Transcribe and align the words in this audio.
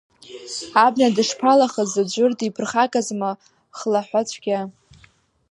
Абна 0.85 1.07
дышԥалахыз, 1.15 1.91
аӡәыр 2.01 2.31
диԥырхагазма, 2.39 3.31
хлаҳәа-цәгьа… 3.77 4.61